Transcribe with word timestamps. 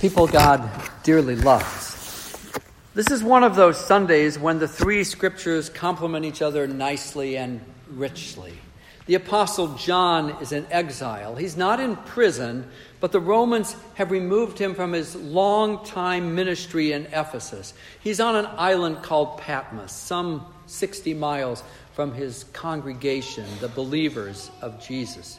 people 0.00 0.26
God 0.26 0.66
dearly 1.02 1.36
loves. 1.36 2.34
This 2.94 3.10
is 3.10 3.22
one 3.22 3.44
of 3.44 3.54
those 3.54 3.78
Sundays 3.78 4.38
when 4.38 4.58
the 4.58 4.66
three 4.66 5.04
scriptures 5.04 5.68
complement 5.68 6.24
each 6.24 6.40
other 6.40 6.66
nicely 6.66 7.36
and 7.36 7.60
richly. 7.90 8.54
The 9.04 9.16
Apostle 9.16 9.74
John 9.74 10.30
is 10.40 10.52
in 10.52 10.66
exile. 10.70 11.36
He's 11.36 11.54
not 11.54 11.80
in 11.80 11.96
prison, 11.96 12.66
but 13.00 13.12
the 13.12 13.20
Romans 13.20 13.76
have 13.94 14.10
removed 14.10 14.58
him 14.58 14.74
from 14.74 14.92
his 14.92 15.14
long 15.14 15.84
time 15.84 16.34
ministry 16.34 16.92
in 16.92 17.04
Ephesus. 17.12 17.74
He's 18.02 18.20
on 18.20 18.36
an 18.36 18.46
island 18.56 19.02
called 19.02 19.36
Patmos, 19.36 19.92
some 19.92 20.46
60 20.64 21.12
miles 21.12 21.62
from 21.92 22.14
his 22.14 22.44
congregation, 22.54 23.44
the 23.60 23.68
believers 23.68 24.50
of 24.62 24.82
Jesus. 24.82 25.38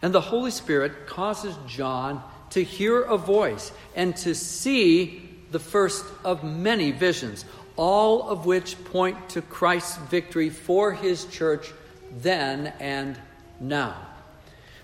And 0.00 0.14
the 0.14 0.20
Holy 0.20 0.50
Spirit 0.50 1.06
causes 1.06 1.54
John 1.66 2.22
to 2.52 2.62
hear 2.62 3.02
a 3.02 3.16
voice 3.16 3.72
and 3.94 4.16
to 4.16 4.34
see 4.34 5.28
the 5.50 5.58
first 5.58 6.04
of 6.24 6.44
many 6.44 6.90
visions, 6.90 7.44
all 7.76 8.28
of 8.28 8.46
which 8.46 8.82
point 8.86 9.30
to 9.30 9.42
Christ's 9.42 9.96
victory 9.96 10.50
for 10.50 10.92
his 10.92 11.24
church 11.26 11.72
then 12.10 12.72
and 12.80 13.18
now. 13.60 13.96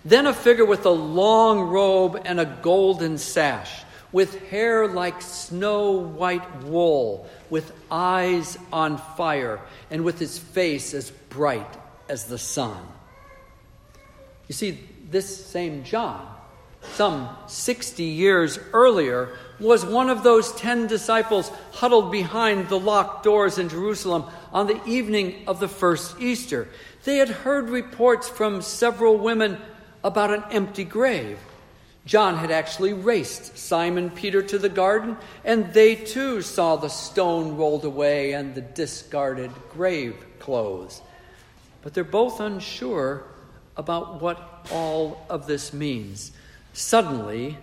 Then 0.04 0.26
a 0.26 0.32
figure 0.32 0.64
with 0.64 0.86
a 0.86 0.90
long 0.90 1.60
robe 1.60 2.22
and 2.24 2.40
a 2.40 2.58
golden 2.62 3.18
sash, 3.18 3.82
with 4.12 4.48
hair 4.48 4.88
like 4.88 5.20
snow 5.20 5.92
white 5.92 6.62
wool, 6.64 7.28
with 7.50 7.72
eyes 7.90 8.56
on 8.72 8.96
fire, 8.96 9.60
and 9.90 10.04
with 10.04 10.18
his 10.18 10.38
face 10.38 10.94
as 10.94 11.10
bright 11.10 11.76
as 12.08 12.24
the 12.24 12.38
sun. 12.38 12.78
You 14.46 14.54
see, 14.54 14.78
this 15.10 15.46
same 15.46 15.84
John 15.84 16.37
some 16.82 17.28
60 17.46 18.02
years 18.02 18.58
earlier, 18.72 19.36
was 19.60 19.84
one 19.84 20.08
of 20.08 20.22
those 20.22 20.52
ten 20.52 20.86
disciples 20.86 21.50
huddled 21.72 22.12
behind 22.12 22.68
the 22.68 22.78
locked 22.78 23.24
doors 23.24 23.58
in 23.58 23.68
Jerusalem 23.68 24.24
on 24.52 24.66
the 24.66 24.84
evening 24.84 25.42
of 25.46 25.60
the 25.60 25.68
first 25.68 26.20
Easter. 26.20 26.68
They 27.04 27.16
had 27.16 27.28
heard 27.28 27.68
reports 27.68 28.28
from 28.28 28.62
several 28.62 29.16
women 29.16 29.58
about 30.04 30.32
an 30.32 30.44
empty 30.50 30.84
grave. 30.84 31.38
John 32.06 32.36
had 32.36 32.50
actually 32.50 32.94
raced 32.94 33.58
Simon 33.58 34.10
Peter 34.10 34.40
to 34.42 34.58
the 34.58 34.70
garden, 34.70 35.16
and 35.44 35.72
they 35.74 35.94
too 35.94 36.40
saw 36.40 36.76
the 36.76 36.88
stone 36.88 37.56
rolled 37.56 37.84
away 37.84 38.32
and 38.32 38.54
the 38.54 38.62
discarded 38.62 39.50
grave 39.72 40.16
clothes. 40.38 41.02
But 41.82 41.92
they're 41.94 42.04
both 42.04 42.40
unsure 42.40 43.24
about 43.76 44.22
what 44.22 44.66
all 44.72 45.26
of 45.28 45.46
this 45.46 45.72
means. 45.72 46.32
Suddenly, 46.78 47.58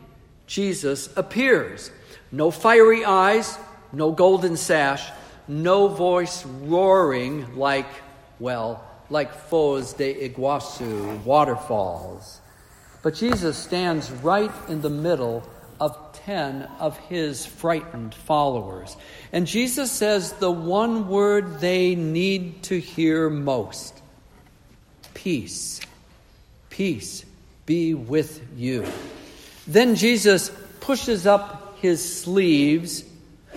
Jesus 0.45 1.07
appears. 1.15 1.89
No 2.33 2.51
fiery 2.51 3.05
eyes, 3.05 3.57
no 3.93 4.11
golden 4.11 4.57
sash, 4.57 5.09
no 5.47 5.87
voice 5.87 6.45
roaring 6.45 7.55
like, 7.55 7.87
well, 8.39 8.83
like 9.09 9.33
Foz 9.49 9.95
de 9.95 10.27
Iguazu 10.27 11.23
waterfalls. 11.23 12.41
But 13.03 13.15
Jesus 13.15 13.57
stands 13.57 14.11
right 14.11 14.51
in 14.67 14.81
the 14.81 14.89
middle 14.89 15.47
of 15.79 15.97
10 16.25 16.63
of 16.81 16.97
his 16.97 17.45
frightened 17.45 18.13
followers. 18.13 18.97
And 19.31 19.47
Jesus 19.47 19.93
says 19.93 20.33
the 20.33 20.51
one 20.51 21.07
word 21.07 21.61
they 21.61 21.95
need 21.95 22.63
to 22.63 22.81
hear 22.81 23.29
most 23.29 24.01
peace. 25.13 25.79
Peace 26.69 27.23
be 27.65 27.93
with 27.93 28.41
you. 28.55 28.85
Then 29.67 29.95
Jesus 29.95 30.49
pushes 30.79 31.25
up 31.25 31.77
his 31.79 32.21
sleeves 32.21 33.03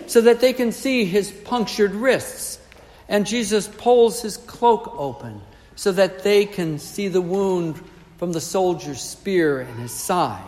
so 0.07 0.23
that 0.23 0.41
they 0.41 0.53
can 0.53 0.73
see 0.73 1.05
his 1.05 1.31
punctured 1.31 1.95
wrists. 1.95 2.59
And 3.09 3.27
Jesus 3.27 3.69
pulls 3.69 4.23
his 4.23 4.37
cloak 4.37 4.95
open 4.97 5.41
so 5.77 5.93
that 5.93 6.23
they 6.23 6.45
can 6.45 6.79
see 6.79 7.09
the 7.09 7.21
wound 7.21 7.81
from 8.19 8.33
the 8.33 8.41
soldier's 8.41 9.01
spear 9.01 9.61
in 9.61 9.75
his 9.77 9.93
side. 9.93 10.43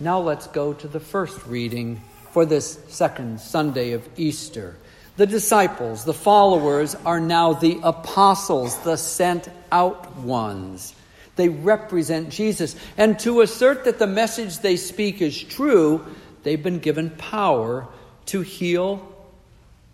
Now 0.00 0.20
let's 0.20 0.46
go 0.46 0.72
to 0.72 0.88
the 0.88 1.00
first 1.00 1.44
reading 1.46 2.00
for 2.30 2.46
this 2.46 2.78
second 2.88 3.40
Sunday 3.40 3.92
of 3.92 4.08
Easter. 4.16 4.76
The 5.16 5.26
disciples, 5.26 6.04
the 6.04 6.14
followers, 6.14 6.94
are 7.04 7.18
now 7.18 7.52
the 7.52 7.80
apostles, 7.82 8.78
the 8.78 8.96
sent 8.96 9.48
out 9.72 10.16
ones. 10.18 10.94
They 11.38 11.48
represent 11.48 12.30
Jesus. 12.30 12.74
And 12.96 13.16
to 13.20 13.42
assert 13.42 13.84
that 13.84 14.00
the 14.00 14.08
message 14.08 14.58
they 14.58 14.76
speak 14.76 15.22
is 15.22 15.40
true, 15.40 16.04
they've 16.42 16.62
been 16.62 16.80
given 16.80 17.10
power 17.10 17.86
to 18.26 18.40
heal 18.40 19.14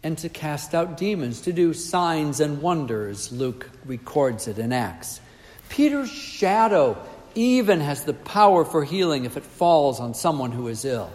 and 0.03 0.17
to 0.19 0.31
cast 0.31 0.75
out 0.75 0.97
demons, 0.97 1.43
to 1.43 1.53
do 1.53 1.75
signs 1.75 2.41
and 2.41 2.63
wonders. 2.63 3.31
Luke 3.31 3.69
records 3.85 4.49
it 4.49 4.59
in 4.59 4.73
Acts. 4.73 5.21
Peter's 5.69 6.11
shadow 6.11 6.97
even 7.35 7.81
has 7.81 8.05
the 8.05 8.15
power 8.15 8.65
for 8.65 8.83
healing 8.83 9.27
if 9.27 9.37
it 9.37 9.45
falls 9.45 10.01
on 10.01 10.15
someone 10.15 10.51
who 10.51 10.69
is 10.69 10.87
ill. 10.87 11.13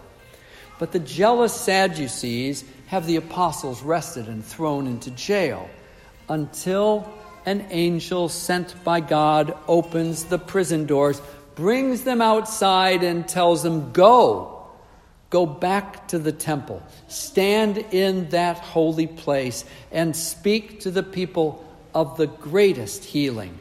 But 0.78 0.91
the 0.91 1.00
jealous 1.00 1.53
Sadducees 1.53 2.63
have 2.85 3.07
the 3.07 3.16
apostles 3.16 3.84
arrested 3.84 4.28
and 4.28 4.45
thrown 4.45 4.85
into 4.85 5.09
jail 5.09 5.68
until 6.29 7.12
an 7.45 7.66
angel 7.69 8.29
sent 8.29 8.83
by 8.83 9.00
God 9.00 9.57
opens 9.67 10.25
the 10.25 10.39
prison 10.39 10.85
doors, 10.85 11.22
brings 11.55 12.03
them 12.03 12.22
outside, 12.22 13.03
and 13.03 13.27
tells 13.27 13.63
them, 13.63 13.91
Go. 13.91 14.55
Go 15.29 15.45
back 15.45 16.07
to 16.07 16.17
the 16.17 16.31
temple. 16.31 16.81
Stand 17.07 17.77
in 17.77 18.29
that 18.29 18.57
holy 18.57 19.05
place 19.05 19.63
and 19.91 20.16
speak 20.16 20.79
to 20.81 20.91
the 20.91 21.03
people 21.03 21.63
of 21.94 22.17
the 22.17 22.25
greatest 22.25 23.03
healing. 23.03 23.57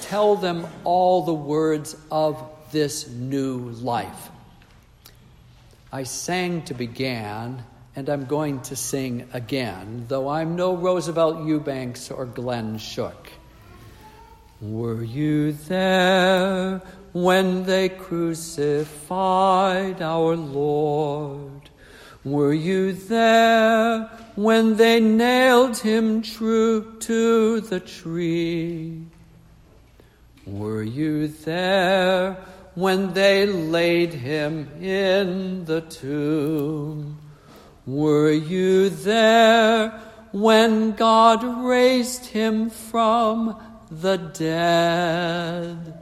Tell 0.00 0.34
them 0.34 0.66
all 0.82 1.22
the 1.22 1.34
words 1.34 1.96
of 2.10 2.42
this 2.72 3.08
new 3.08 3.70
life. 3.70 4.30
I 5.92 6.02
sang 6.02 6.62
to 6.62 6.74
begin 6.74 7.62
and 7.96 8.08
I'm 8.08 8.24
going 8.26 8.60
to 8.62 8.76
sing 8.76 9.28
again, 9.32 10.06
though 10.08 10.28
I'm 10.28 10.56
no 10.56 10.74
Roosevelt 10.76 11.46
Eubanks 11.46 12.10
or 12.10 12.26
Glenn 12.26 12.78
Shook. 12.78 13.30
Were 14.60 15.02
you 15.02 15.52
there 15.52 16.82
when 17.12 17.64
they 17.64 17.88
crucified 17.88 18.42
our 20.02 20.36
Lord? 20.36 21.70
Were 22.24 22.54
you 22.54 22.92
there 22.94 24.10
when 24.34 24.76
they 24.76 24.98
nailed 24.98 25.76
him 25.76 26.22
true 26.22 26.96
to 27.00 27.60
the 27.60 27.80
tree? 27.80 29.04
Were 30.46 30.82
you 30.82 31.28
there 31.28 32.38
when 32.74 33.12
they 33.12 33.46
laid 33.46 34.14
him 34.14 34.68
in 34.82 35.64
the 35.66 35.82
tomb? 35.82 37.18
Were 37.86 38.30
you 38.30 38.88
there 38.88 39.90
when 40.32 40.92
God 40.92 41.44
raised 41.64 42.26
him 42.26 42.70
from 42.70 43.56
the 43.90 44.16
dead? 44.16 46.00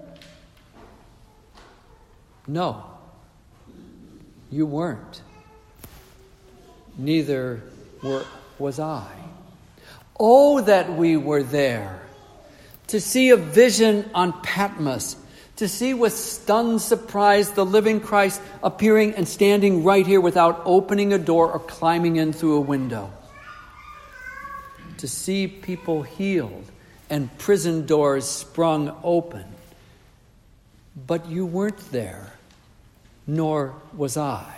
No, 2.47 2.84
you 4.50 4.66
weren't. 4.66 5.22
Neither 6.97 7.62
were, 8.03 8.25
was 8.59 8.78
I. 8.78 9.09
Oh, 10.21 10.60
that 10.60 10.92
we 10.92 11.16
were 11.16 11.42
there 11.42 12.03
to 12.88 13.00
see 13.00 13.31
a 13.31 13.37
vision 13.37 14.09
on 14.15 14.41
Patmos 14.42 15.16
to 15.57 15.69
see 15.69 15.95
with 15.95 16.13
stunned 16.13 16.81
surprise 16.81 17.51
the 17.51 17.65
living 17.65 18.01
Christ 18.01 18.41
appearing 18.63 19.15
and 19.15 19.29
standing 19.29 19.84
right 19.84 20.07
here 20.07 20.21
without 20.21 20.63
opening 20.65 21.13
a 21.13 21.19
door 21.19 21.53
or 21.53 21.59
climbing 21.59 22.16
in 22.16 22.33
through 22.33 22.57
a 22.57 22.60
window. 22.60 23.13
To 24.99 25.09
see 25.09 25.47
people 25.47 26.03
healed 26.03 26.65
and 27.10 27.37
prison 27.39 27.87
doors 27.87 28.27
sprung 28.27 28.97
open. 29.03 29.45
But 31.07 31.28
you 31.28 31.45
weren't 31.45 31.93
there, 31.93 32.33
nor 33.27 33.75
was 33.95 34.16
I. 34.16 34.55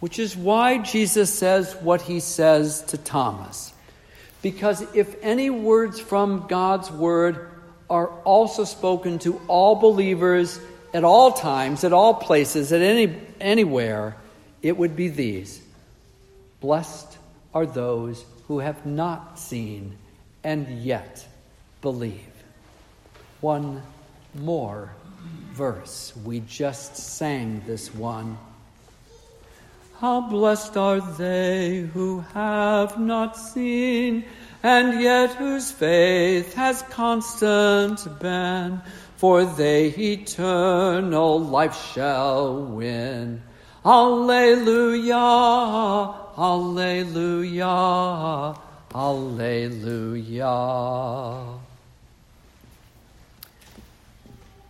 Which 0.00 0.18
is 0.18 0.36
why 0.36 0.78
Jesus 0.78 1.32
says 1.32 1.74
what 1.80 2.02
he 2.02 2.20
says 2.20 2.82
to 2.88 2.98
Thomas. 2.98 3.72
Because 4.42 4.82
if 4.94 5.16
any 5.22 5.50
words 5.50 5.98
from 5.98 6.46
God's 6.48 6.90
word 6.90 7.50
are 7.88 8.08
also 8.24 8.64
spoken 8.64 9.18
to 9.20 9.40
all 9.48 9.76
believers 9.76 10.58
at 10.92 11.04
all 11.04 11.32
times, 11.32 11.84
at 11.84 11.92
all 11.92 12.14
places, 12.14 12.72
at 12.72 12.82
any, 12.82 13.14
anywhere, 13.40 14.16
it 14.62 14.76
would 14.76 14.96
be 14.96 15.08
these 15.08 15.62
Blessed 16.60 17.18
are 17.54 17.66
those 17.66 18.24
who 18.48 18.60
have 18.60 18.86
not 18.86 19.38
seen 19.38 19.96
and 20.42 20.82
yet 20.82 21.26
believe. 21.82 22.32
One 23.40 23.82
more 24.34 24.92
verse. 25.52 26.12
We 26.24 26.40
just 26.40 26.96
sang 26.96 27.62
this 27.66 27.94
one. 27.94 28.38
How 30.00 30.20
blessed 30.20 30.76
are 30.76 31.00
they 31.00 31.80
who 31.80 32.20
have 32.34 32.98
not 32.98 33.36
seen, 33.36 34.24
and 34.66 35.00
yet 35.00 35.32
whose 35.34 35.70
faith 35.70 36.54
has 36.54 36.82
constant 36.90 38.04
been, 38.18 38.80
for 39.14 39.44
they 39.44 39.86
eternal 39.90 41.38
life 41.38 41.92
shall 41.92 42.64
win. 42.64 43.40
Alleluia, 43.84 45.14
Alleluia, 46.36 47.68
Alleluia. 48.92 50.48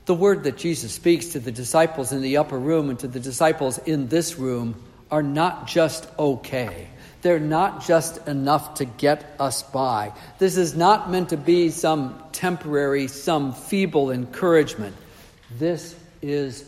The 0.04 0.14
word 0.14 0.44
that 0.44 0.58
Jesus 0.58 0.92
speaks 0.92 1.28
to 1.28 1.40
the 1.40 1.50
disciples 1.50 2.12
in 2.12 2.20
the 2.20 2.36
upper 2.36 2.58
room 2.58 2.90
and 2.90 2.98
to 2.98 3.08
the 3.08 3.18
disciples 3.18 3.78
in 3.78 4.08
this 4.08 4.38
room 4.38 4.74
are 5.10 5.22
not 5.22 5.66
just 5.66 6.06
okay. 6.18 6.88
They're 7.26 7.40
not 7.40 7.84
just 7.84 8.28
enough 8.28 8.74
to 8.74 8.84
get 8.84 9.34
us 9.40 9.64
by. 9.64 10.12
This 10.38 10.56
is 10.56 10.76
not 10.76 11.10
meant 11.10 11.30
to 11.30 11.36
be 11.36 11.70
some 11.70 12.22
temporary, 12.30 13.08
some 13.08 13.52
feeble 13.52 14.12
encouragement. 14.12 14.94
This 15.50 15.96
is 16.22 16.64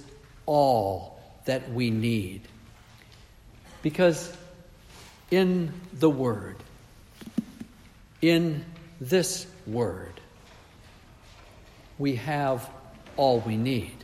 all 0.47 1.21
that 1.45 1.71
we 1.71 1.93
need. 1.93 2.41
Because 3.83 4.37
in 5.31 5.73
the 5.93 6.11
Word, 6.11 6.57
in 8.21 8.65
this 9.01 9.47
Word, 9.65 10.21
we 12.01 12.17
have 12.17 12.69
all 13.17 13.39
we 13.39 13.57
need. 13.57 13.95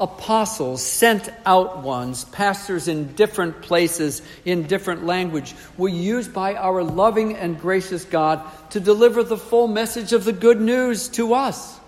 Apostles, 0.00 0.84
sent 0.84 1.28
out 1.46 1.82
ones, 1.82 2.24
pastors 2.24 2.88
in 2.88 3.14
different 3.14 3.62
places, 3.62 4.22
in 4.44 4.64
different 4.64 5.06
language, 5.06 5.54
were 5.78 5.88
used 5.88 6.34
by 6.34 6.54
our 6.54 6.82
loving 6.82 7.36
and 7.36 7.60
gracious 7.60 8.04
God 8.04 8.42
to 8.70 8.80
deliver 8.80 9.22
the 9.22 9.36
full 9.36 9.68
message 9.68 10.12
of 10.12 10.24
the 10.24 10.32
good 10.32 10.60
news 10.60 11.08
to 11.10 11.34
us. 11.34 11.78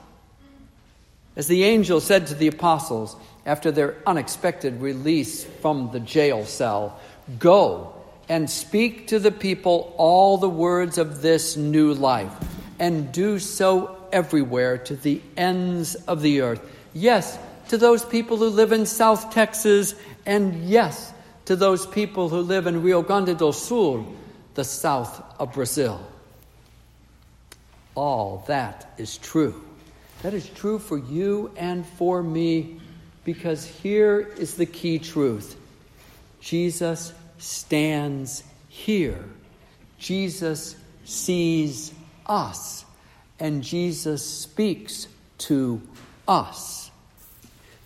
As 1.35 1.49
the 1.49 1.64
angel 1.64 2.00
said 2.00 2.29
to 2.29 2.35
the 2.35 2.47
apostles 2.47 3.17
after 3.44 3.70
their 3.70 3.97
unexpected 4.06 4.81
release 4.81 5.44
from 5.44 5.91
the 5.93 6.00
jail 6.00 6.44
cell, 6.44 7.00
Go 7.38 7.93
and 8.29 8.49
speak 8.49 9.09
to 9.09 9.19
the 9.19 9.32
people 9.32 9.93
all 9.97 10.38
the 10.38 10.49
words 10.49 10.97
of 10.97 11.23
this 11.23 11.56
new 11.56 11.93
life, 11.93 12.32
and 12.79 13.11
do 13.11 13.41
so 13.41 13.97
everywhere 14.12 14.79
to 14.79 14.94
the 14.94 15.20
ends 15.37 15.97
of 15.97 16.23
the 16.23 16.43
earth 16.43 16.62
Yes, 16.97 17.38
to 17.68 17.78
those 17.78 18.04
people 18.04 18.36
who 18.36 18.48
live 18.48 18.72
in 18.72 18.86
South 18.86 19.32
Texas, 19.32 19.94
and 20.24 20.68
yes, 20.68 21.12
to 21.46 21.56
those 21.56 21.86
people 21.86 22.28
who 22.28 22.40
live 22.40 22.66
in 22.66 22.82
Rio 22.82 23.02
Grande 23.02 23.36
do 23.36 23.52
Sul, 23.52 24.06
the 24.54 24.64
south 24.64 25.22
of 25.40 25.52
Brazil. 25.52 26.00
All 27.94 28.44
that 28.46 28.92
is 28.98 29.18
true. 29.18 29.62
That 30.22 30.34
is 30.34 30.48
true 30.48 30.78
for 30.78 30.98
you 30.98 31.52
and 31.56 31.86
for 31.86 32.22
me 32.22 32.80
because 33.24 33.64
here 33.66 34.20
is 34.38 34.54
the 34.54 34.66
key 34.66 34.98
truth 34.98 35.56
Jesus 36.40 37.12
stands 37.38 38.42
here. 38.68 39.24
Jesus 39.98 40.76
sees 41.04 41.92
us, 42.26 42.84
and 43.40 43.62
Jesus 43.62 44.24
speaks 44.24 45.08
to 45.38 45.80
us. 46.28 46.86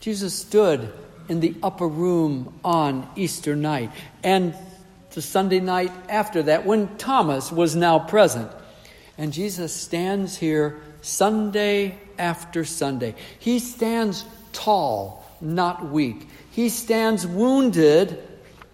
Jesus 0.00 0.34
stood 0.34 0.90
in 1.28 1.40
the 1.40 1.54
upper 1.62 1.86
room 1.86 2.58
on 2.64 3.08
Easter 3.16 3.54
night 3.54 3.92
and 4.22 4.54
the 5.12 5.22
Sunday 5.22 5.60
night 5.60 5.92
after 6.08 6.42
that 6.44 6.64
when 6.64 6.96
Thomas 6.96 7.52
was 7.52 7.76
now 7.76 7.98
present. 7.98 8.50
And 9.18 9.32
Jesus 9.32 9.74
stands 9.74 10.36
here 10.36 10.80
Sunday 11.02 11.98
after 12.18 12.64
Sunday. 12.64 13.14
He 13.38 13.58
stands 13.58 14.24
tall, 14.52 15.24
not 15.40 15.90
weak. 15.90 16.26
He 16.50 16.68
stands 16.68 17.26
wounded, 17.26 18.22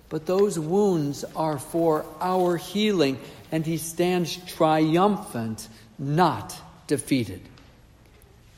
but 0.09 0.27
those 0.27 0.59
wounds 0.59 1.25
are 1.35 1.59
for 1.59 2.05
our 2.21 2.57
healing. 2.57 3.19
And 3.51 3.67
he 3.67 3.79
stands 3.79 4.37
triumphant, 4.37 5.69
not 5.99 6.57
defeated. 6.87 7.41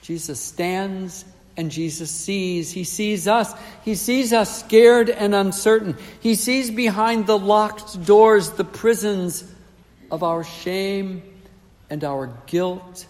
Jesus 0.03 0.41
stands 0.41 1.25
and 1.59 1.73
Jesus 1.73 2.09
sees. 2.09 2.71
He 2.71 2.85
sees 2.85 3.27
us. 3.27 3.53
He 3.85 3.97
sees 3.97 4.33
us 4.33 4.61
scared 4.61 5.11
and 5.11 5.35
uncertain. 5.35 5.97
He 6.21 6.37
sees 6.37 6.71
behind 6.71 7.27
the 7.27 7.37
locked 7.37 8.07
doors 8.07 8.51
the 8.51 8.65
prisons 8.65 9.43
of 10.09 10.23
our 10.23 10.45
shame 10.45 11.21
and 11.91 12.05
our 12.05 12.33
guilt 12.47 13.07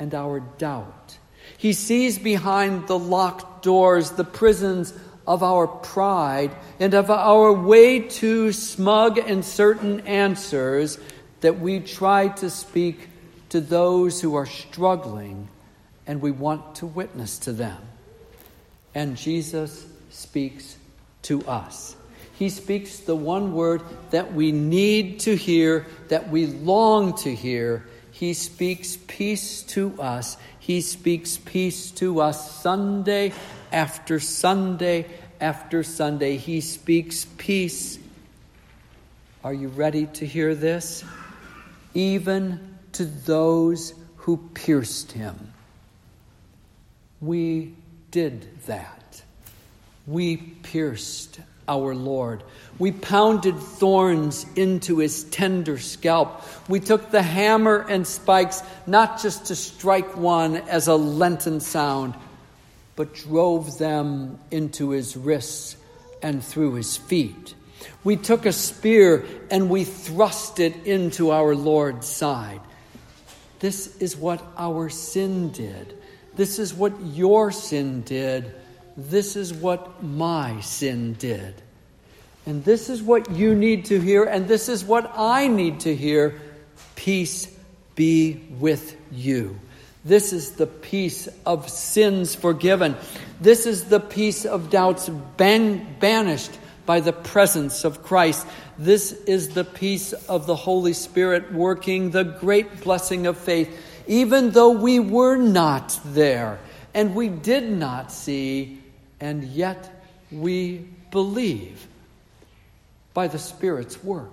and 0.00 0.12
our 0.12 0.40
doubt. 0.40 1.16
He 1.56 1.72
sees 1.72 2.18
behind 2.18 2.88
the 2.88 2.98
locked 2.98 3.62
doors 3.62 4.10
the 4.10 4.24
prisons 4.24 4.92
of 5.24 5.44
our 5.44 5.68
pride 5.68 6.50
and 6.80 6.94
of 6.94 7.10
our 7.10 7.52
way 7.52 8.00
too 8.00 8.52
smug 8.52 9.18
and 9.18 9.44
certain 9.44 10.00
answers 10.00 10.98
that 11.42 11.60
we 11.60 11.78
try 11.78 12.26
to 12.26 12.50
speak 12.50 13.08
to 13.50 13.60
those 13.60 14.20
who 14.20 14.34
are 14.34 14.46
struggling 14.46 15.48
and 16.06 16.20
we 16.20 16.30
want 16.30 16.76
to 16.76 16.86
witness 16.86 17.38
to 17.40 17.52
them. 17.52 17.80
And 18.94 19.16
Jesus 19.16 19.86
speaks 20.10 20.76
to 21.22 21.42
us. 21.46 21.96
He 22.34 22.48
speaks 22.48 23.00
the 23.00 23.14
one 23.14 23.52
word 23.52 23.82
that 24.10 24.34
we 24.34 24.52
need 24.52 25.20
to 25.20 25.36
hear, 25.36 25.86
that 26.08 26.30
we 26.30 26.46
long 26.46 27.16
to 27.18 27.34
hear. 27.34 27.86
He 28.10 28.34
speaks 28.34 28.96
peace 29.06 29.62
to 29.62 30.00
us. 30.00 30.36
He 30.58 30.80
speaks 30.80 31.36
peace 31.36 31.90
to 31.92 32.20
us 32.20 32.60
Sunday 32.60 33.32
after 33.72 34.20
Sunday 34.20 35.06
after 35.40 35.82
Sunday. 35.82 36.36
He 36.36 36.60
speaks 36.60 37.26
peace. 37.38 37.98
Are 39.42 39.54
you 39.54 39.68
ready 39.68 40.06
to 40.06 40.26
hear 40.26 40.54
this? 40.54 41.04
Even 41.92 42.76
to 42.92 43.04
those 43.04 43.94
who 44.16 44.38
pierced 44.54 45.12
him 45.12 45.53
we 47.24 47.74
did 48.10 48.46
that. 48.66 49.22
We 50.06 50.36
pierced 50.36 51.40
our 51.66 51.94
Lord. 51.94 52.42
We 52.78 52.92
pounded 52.92 53.58
thorns 53.58 54.44
into 54.54 54.98
his 54.98 55.24
tender 55.24 55.78
scalp. 55.78 56.42
We 56.68 56.80
took 56.80 57.10
the 57.10 57.22
hammer 57.22 57.86
and 57.88 58.06
spikes 58.06 58.62
not 58.86 59.22
just 59.22 59.46
to 59.46 59.56
strike 59.56 60.16
one 60.16 60.56
as 60.56 60.88
a 60.88 60.94
Lenten 60.94 61.60
sound, 61.60 62.14
but 62.96 63.14
drove 63.14 63.78
them 63.78 64.38
into 64.50 64.90
his 64.90 65.16
wrists 65.16 65.76
and 66.22 66.44
through 66.44 66.74
his 66.74 66.96
feet. 66.96 67.54
We 68.02 68.16
took 68.16 68.46
a 68.46 68.52
spear 68.52 69.24
and 69.50 69.70
we 69.70 69.84
thrust 69.84 70.60
it 70.60 70.86
into 70.86 71.30
our 71.30 71.54
Lord's 71.54 72.06
side. 72.06 72.60
This 73.60 73.96
is 73.96 74.16
what 74.16 74.42
our 74.58 74.90
sin 74.90 75.50
did. 75.50 75.96
This 76.36 76.58
is 76.58 76.74
what 76.74 76.92
your 77.00 77.52
sin 77.52 78.02
did. 78.02 78.54
This 78.96 79.36
is 79.36 79.52
what 79.52 80.02
my 80.02 80.60
sin 80.60 81.14
did. 81.14 81.54
And 82.46 82.64
this 82.64 82.90
is 82.90 83.02
what 83.02 83.30
you 83.30 83.54
need 83.54 83.86
to 83.86 84.00
hear, 84.00 84.24
and 84.24 84.46
this 84.46 84.68
is 84.68 84.84
what 84.84 85.10
I 85.16 85.48
need 85.48 85.80
to 85.80 85.94
hear. 85.94 86.40
Peace 86.94 87.48
be 87.94 88.42
with 88.58 88.96
you. 89.10 89.58
This 90.04 90.34
is 90.34 90.52
the 90.52 90.66
peace 90.66 91.28
of 91.46 91.70
sins 91.70 92.34
forgiven. 92.34 92.96
This 93.40 93.64
is 93.64 93.84
the 93.84 94.00
peace 94.00 94.44
of 94.44 94.68
doubts 94.68 95.08
ban- 95.08 95.96
banished 95.98 96.50
by 96.84 97.00
the 97.00 97.12
presence 97.12 97.84
of 97.84 98.02
Christ. 98.02 98.46
This 98.76 99.12
is 99.12 99.50
the 99.50 99.64
peace 99.64 100.12
of 100.12 100.46
the 100.46 100.56
Holy 100.56 100.92
Spirit 100.92 101.52
working 101.52 102.10
the 102.10 102.24
great 102.24 102.82
blessing 102.82 103.26
of 103.26 103.38
faith 103.38 103.74
even 104.06 104.50
though 104.50 104.70
we 104.70 105.00
were 105.00 105.36
not 105.36 105.98
there 106.04 106.58
and 106.94 107.14
we 107.14 107.28
did 107.28 107.68
not 107.70 108.12
see, 108.12 108.80
and 109.20 109.44
yet 109.44 110.02
we 110.30 110.86
believe 111.10 111.86
by 113.12 113.28
the 113.28 113.38
Spirit's 113.38 114.02
work. 114.02 114.32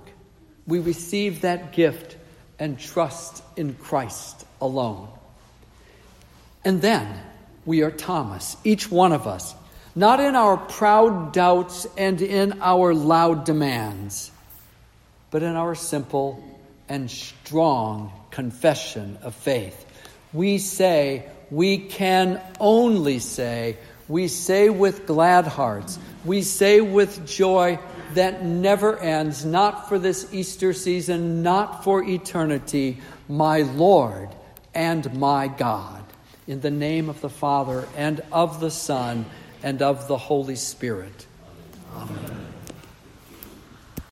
We 0.68 0.80
receive 0.80 1.42
that 1.42 1.72
gift 1.72 2.18
and 2.60 2.80
trust 2.80 3.44
in 3.56 3.74
Christ 3.74 4.46
alone. 4.60 5.08
And 6.63 6.82
then 6.82 7.08
we 7.66 7.82
are 7.82 7.92
Thomas, 7.92 8.58
each 8.63 8.92
one 8.92 9.12
of 9.12 9.28
us, 9.28 9.56
not 9.96 10.20
in 10.20 10.36
our 10.36 10.58
proud 10.58 11.34
doubts 11.34 11.88
and 11.98 12.22
in 12.22 12.62
our 12.62 12.94
loud 12.94 13.46
demands, 13.46 14.32
but 15.32 15.44
in 15.44 15.56
our 15.56 15.75
simple 15.75 16.44
and 16.91 17.10
strong 17.10 18.12
confession 18.31 19.17
of 19.21 19.33
faith. 19.33 19.86
We 20.33 20.57
say, 20.57 21.25
we 21.50 21.77
can 21.77 22.41
only 22.60 23.19
say, 23.19 23.77
We 24.10 24.27
say 24.27 24.67
with 24.67 25.07
glad 25.07 25.48
hearts, 25.48 25.98
we 26.25 26.41
say 26.41 26.81
with 26.81 27.25
joy 27.25 27.79
that 28.15 28.43
never 28.43 29.00
ends, 29.00 29.45
not 29.45 29.88
for 29.88 30.00
this 30.00 30.33
Easter 30.33 30.74
season, 30.74 31.43
not 31.43 31.86
for 31.86 32.03
eternity, 32.03 32.98
my 33.29 33.62
Lord 33.62 34.27
and 34.74 35.17
my 35.17 35.48
God. 35.48 36.03
In 36.45 36.60
the 36.60 36.71
name 36.71 37.07
of 37.07 37.21
the 37.21 37.29
Father, 37.29 37.88
and 37.95 38.19
of 38.33 38.60
the 38.60 38.71
Son, 38.71 39.25
and 39.63 39.81
of 39.81 40.10
the 40.10 40.17
Holy 40.17 40.57
Spirit. 40.57 41.25
Amen. 41.95 42.40